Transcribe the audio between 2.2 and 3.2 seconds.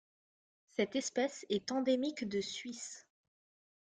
de Suisse.